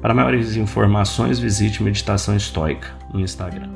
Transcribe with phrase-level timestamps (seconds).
[0.00, 3.68] Para maiores informações, visite Meditação Estoica no Instagram.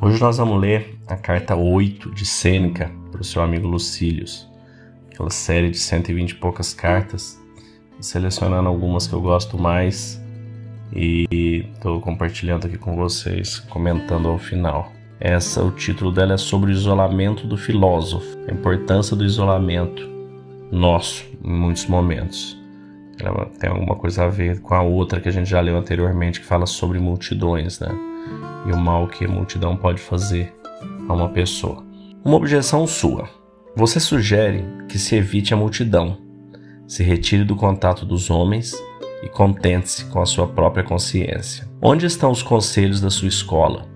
[0.00, 4.48] Hoje nós vamos ler a carta 8 de Sêneca para o seu amigo Lucílius,
[5.08, 7.40] aquela série de 120 e poucas cartas,
[8.00, 10.20] selecionando algumas que eu gosto mais
[10.92, 14.95] e estou compartilhando aqui com vocês, comentando ao final.
[15.18, 20.16] Essa, o título dela é sobre o isolamento do filósofo, a importância do isolamento
[20.70, 22.56] nosso em muitos momentos.
[23.18, 26.40] Ela tem alguma coisa a ver com a outra que a gente já leu anteriormente,
[26.40, 27.88] que fala sobre multidões, né?
[28.66, 30.54] E o mal que a multidão pode fazer
[31.08, 31.82] a uma pessoa.
[32.22, 33.28] Uma objeção sua.
[33.74, 36.18] Você sugere que se evite a multidão,
[36.86, 38.74] se retire do contato dos homens
[39.22, 41.66] e contente-se com a sua própria consciência.
[41.80, 43.95] Onde estão os conselhos da sua escola?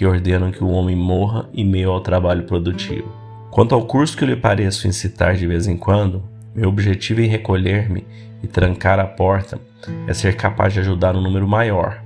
[0.00, 3.12] Que ordenam que o homem morra em meio ao trabalho produtivo.
[3.50, 6.22] Quanto ao curso que eu lhe pareço incitar de vez em quando,
[6.54, 8.06] meu objetivo em recolher-me
[8.42, 9.60] e trancar a porta
[10.06, 12.02] é ser capaz de ajudar um número maior.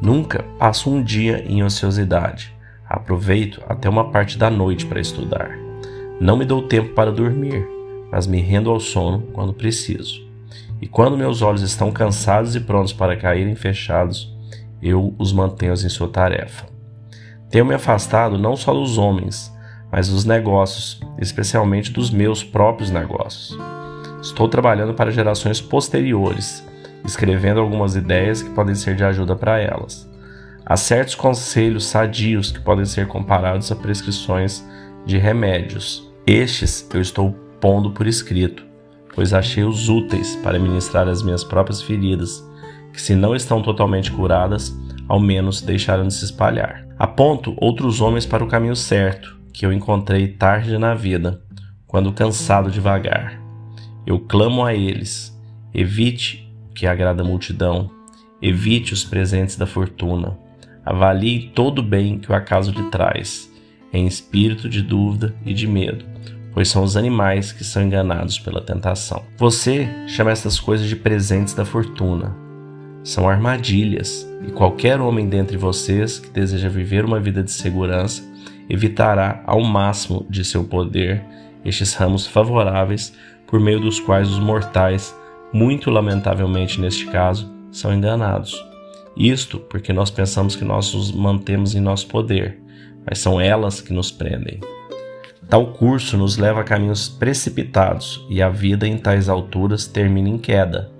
[0.00, 2.52] Nunca passo um dia em ociosidade.
[2.88, 5.56] Aproveito até uma parte da noite para estudar.
[6.20, 7.64] Não me dou tempo para dormir,
[8.10, 10.26] mas me rendo ao sono quando preciso.
[10.80, 14.36] E quando meus olhos estão cansados e prontos para caírem fechados,
[14.82, 16.71] eu os mantenho em sua tarefa.
[17.52, 19.54] Tenho me afastado não só dos homens,
[19.90, 23.58] mas dos negócios, especialmente dos meus próprios negócios.
[24.22, 26.66] Estou trabalhando para gerações posteriores,
[27.04, 30.10] escrevendo algumas ideias que podem ser de ajuda para elas.
[30.64, 34.66] Há certos conselhos sadios que podem ser comparados a prescrições
[35.04, 36.10] de remédios.
[36.26, 38.64] Estes eu estou pondo por escrito,
[39.14, 42.42] pois achei-os úteis para ministrar as minhas próprias feridas,
[42.94, 44.74] que se não estão totalmente curadas,
[45.06, 46.90] ao menos deixaram de se espalhar.
[47.02, 51.42] Aponto outros homens para o caminho certo, que eu encontrei tarde na vida,
[51.84, 53.42] quando cansado de vagar.
[54.06, 55.36] Eu clamo a eles:
[55.74, 57.90] evite o que agrada a multidão,
[58.40, 60.38] evite os presentes da fortuna,
[60.86, 63.52] avalie todo o bem que o acaso lhe traz,
[63.92, 66.04] em espírito de dúvida e de medo,
[66.54, 69.24] pois são os animais que são enganados pela tentação.
[69.38, 72.32] Você chama essas coisas de presentes da fortuna,
[73.02, 78.22] são armadilhas, e qualquer homem dentre vocês que deseja viver uma vida de segurança
[78.68, 81.22] evitará ao máximo de seu poder
[81.64, 83.12] estes ramos favoráveis
[83.46, 85.14] por meio dos quais os mortais,
[85.52, 88.54] muito lamentavelmente neste caso, são enganados.
[89.16, 92.58] Isto porque nós pensamos que nós os mantemos em nosso poder,
[93.04, 94.60] mas são elas que nos prendem.
[95.48, 100.38] Tal curso nos leva a caminhos precipitados e a vida em tais alturas termina em
[100.38, 100.90] queda.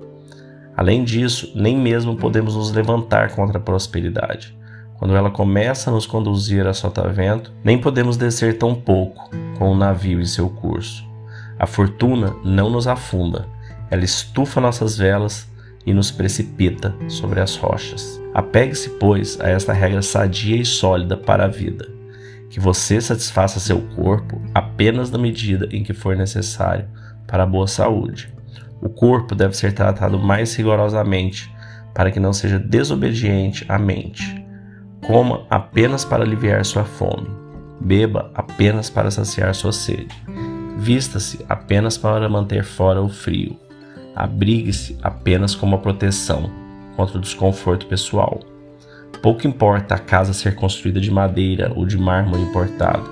[0.76, 4.56] Além disso, nem mesmo podemos nos levantar contra a prosperidade.
[4.98, 9.76] Quando ela começa a nos conduzir a sotavento, nem podemos descer tão pouco com o
[9.76, 11.04] navio em seu curso.
[11.58, 13.46] A fortuna não nos afunda,
[13.90, 15.50] ela estufa nossas velas
[15.84, 18.20] e nos precipita sobre as rochas.
[18.32, 21.88] Apegue-se, pois, a esta regra sadia e sólida para a vida:
[22.48, 26.86] que você satisfaça seu corpo apenas na medida em que for necessário
[27.26, 28.32] para a boa saúde
[28.82, 31.54] o corpo deve ser tratado mais rigorosamente
[31.94, 34.44] para que não seja desobediente à mente.
[35.06, 37.28] Coma apenas para aliviar sua fome.
[37.81, 40.15] Beba apenas para saciar sua sede.
[40.78, 43.56] Vista-se apenas para manter fora o frio.
[44.16, 46.50] Abrigue-se apenas como proteção
[46.97, 48.41] contra o desconforto pessoal.
[49.22, 53.09] Pouco importa a casa ser construída de madeira ou de mármore importado.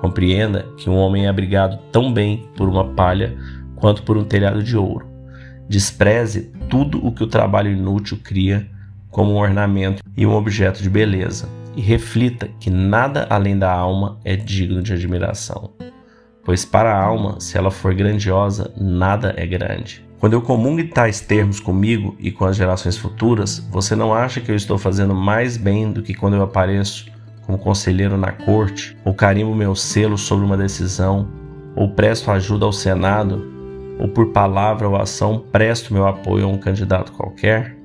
[0.00, 3.36] Compreenda que um homem é abrigado tão bem por uma palha
[3.76, 5.06] quanto por um telhado de ouro.
[5.68, 8.68] Despreze tudo o que o trabalho inútil cria
[9.10, 14.18] como um ornamento e um objeto de beleza, e reflita que nada além da alma
[14.24, 15.70] é digno de admiração.
[16.44, 20.04] Pois para a alma, se ela for grandiosa, nada é grande.
[20.18, 24.50] Quando eu comungo tais termos comigo e com as gerações futuras, você não acha que
[24.50, 27.06] eu estou fazendo mais bem do que quando eu apareço
[27.42, 31.28] como conselheiro na corte, ou carimbo meu selo sobre uma decisão,
[31.76, 33.53] ou presto ajuda ao Senado
[33.98, 37.76] ou por palavra ou ação presto meu apoio a um candidato qualquer?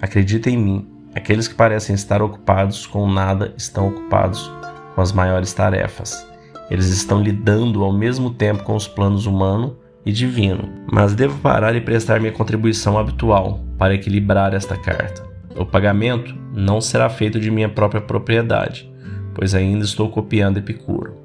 [0.00, 4.50] Acredita em mim, aqueles que parecem estar ocupados com nada estão ocupados
[4.94, 6.26] com as maiores tarefas.
[6.70, 11.74] Eles estão lidando ao mesmo tempo com os planos humano e divino, mas devo parar
[11.74, 15.28] e prestar minha contribuição habitual para equilibrar esta carta.
[15.56, 18.90] O pagamento não será feito de minha própria propriedade,
[19.34, 21.18] pois ainda estou copiando Epicuro.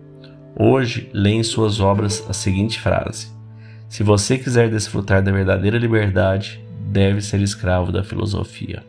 [0.58, 3.35] Hoje, leio em suas obras a seguinte frase:
[3.96, 6.62] Se você quiser desfrutar da verdadeira liberdade,
[6.92, 8.84] deve ser escravo da filosofia.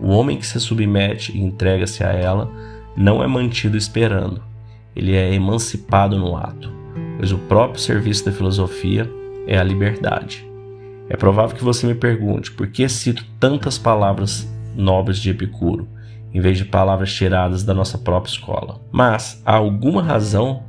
[0.00, 2.48] O homem que se submete e entrega-se a ela
[2.96, 4.40] não é mantido esperando,
[4.94, 6.72] ele é emancipado no ato,
[7.16, 9.10] pois o próprio serviço da filosofia
[9.48, 10.48] é a liberdade.
[11.08, 15.88] É provável que você me pergunte por que cito tantas palavras nobres de Epicuro,
[16.32, 18.80] em vez de palavras tiradas da nossa própria escola.
[18.92, 20.62] Mas há alguma razão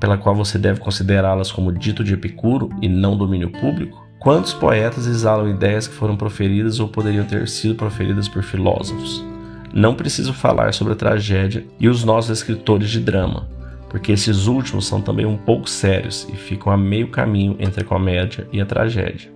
[0.00, 4.08] pela qual você deve considerá-las como dito de Epicuro e não domínio público?
[4.18, 9.24] Quantos poetas exalam ideias que foram proferidas ou poderiam ter sido proferidas por filósofos?
[9.72, 13.48] Não preciso falar sobre a tragédia e os nossos escritores de drama,
[13.88, 17.86] porque esses últimos são também um pouco sérios e ficam a meio caminho entre a
[17.86, 19.30] comédia e a tragédia.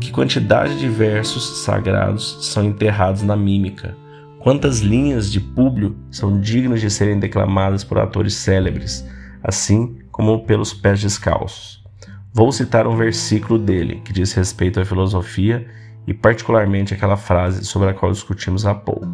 [0.00, 3.96] Que quantidade de versos sagrados são enterrados na mímica?
[4.40, 9.06] Quantas linhas de Públio são dignas de serem declamadas por atores célebres,
[9.42, 11.82] assim como pelos pés descalços?
[12.34, 15.66] Vou citar um versículo dele que diz respeito à filosofia
[16.06, 19.06] e, particularmente, aquela frase sobre a qual discutimos há pouco,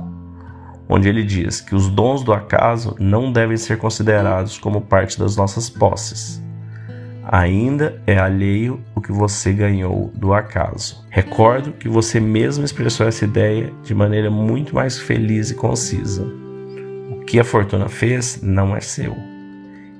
[0.89, 5.37] onde ele diz que os dons do acaso não devem ser considerados como parte das
[5.37, 6.41] nossas posses.
[7.31, 11.05] Ainda é alheio o que você ganhou do acaso.
[11.11, 16.25] Recordo que você mesmo expressou essa ideia de maneira muito mais feliz e concisa.
[17.11, 19.15] O que a fortuna fez não é seu.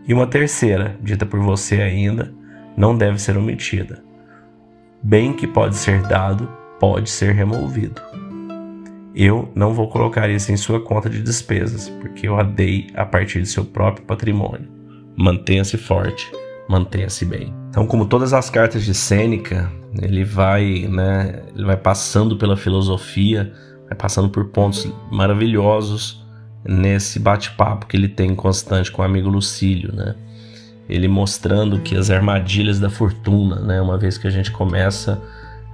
[0.09, 2.33] E uma terceira, dita por você ainda,
[2.75, 4.03] não deve ser omitida.
[5.03, 6.49] Bem que pode ser dado,
[6.81, 8.01] pode ser removido.
[9.15, 13.05] Eu não vou colocar isso em sua conta de despesas, porque eu a dei a
[13.05, 14.67] partir de seu próprio patrimônio.
[15.15, 16.33] Mantenha-se forte,
[16.71, 17.53] mantenha-se bem.
[17.69, 19.71] Então, como todas as cartas de Sêneca,
[20.01, 23.53] ele vai, né, ele vai passando pela filosofia,
[23.87, 26.27] vai passando por pontos maravilhosos
[26.69, 30.15] nesse bate-papo que ele tem constante com o amigo Lucílio, né?
[30.87, 35.21] ele mostrando que as armadilhas da fortuna, né, uma vez que a gente começa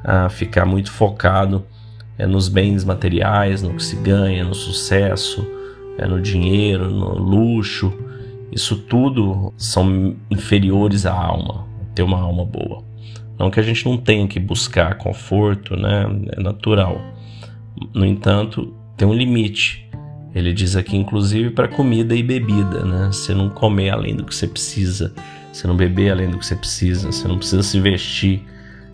[0.03, 1.65] a ficar muito focado
[2.17, 5.47] é, nos bens materiais, no que se ganha, no sucesso,
[5.99, 7.93] é, no dinheiro, no luxo,
[8.53, 12.83] isso tudo são inferiores à alma, ter uma alma boa.
[13.39, 16.07] Não que a gente não tenha que buscar conforto, né,
[16.37, 17.01] é natural.
[17.93, 19.84] No entanto, tem um limite
[20.35, 23.07] ele diz aqui, inclusive, para comida e bebida, né?
[23.07, 25.15] Você não comer além do que você precisa,
[25.53, 28.43] você não beber além do que você precisa, você não precisa se vestir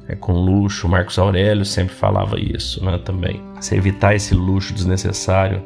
[0.07, 0.87] é, com luxo.
[0.87, 2.99] Marcos Aurélio sempre falava isso, né?
[2.99, 3.41] Também.
[3.59, 5.65] Você evitar esse luxo desnecessário,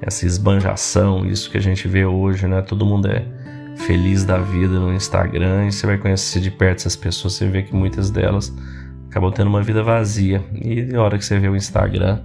[0.00, 2.62] essa esbanjação, isso que a gente vê hoje, né?
[2.62, 3.22] Todo mundo é
[3.76, 7.62] feliz da vida no Instagram e você vai conhecer de perto essas pessoas, você vê
[7.62, 8.54] que muitas delas
[9.10, 10.42] acabam tendo uma vida vazia.
[10.54, 12.20] E na hora que você vê o Instagram,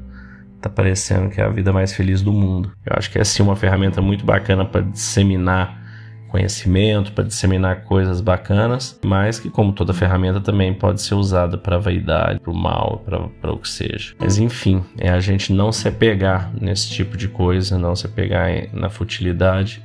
[0.62, 2.72] tá parecendo que é a vida mais feliz do mundo.
[2.86, 5.86] Eu acho que é sim uma ferramenta muito bacana para disseminar
[6.28, 11.78] conhecimento, para disseminar coisas bacanas, mas que, como toda ferramenta, também pode ser usada para
[11.78, 14.14] vaidade, para o mal, para o que seja.
[14.20, 18.50] Mas enfim, é a gente não se apegar nesse tipo de coisa, não se apegar
[18.74, 19.82] na futilidade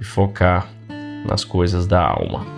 [0.00, 0.68] e focar
[1.26, 2.57] nas coisas da alma.